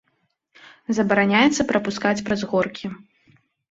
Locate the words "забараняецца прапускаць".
1.01-2.17